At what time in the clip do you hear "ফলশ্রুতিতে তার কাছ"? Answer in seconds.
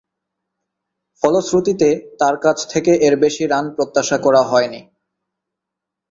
1.23-2.57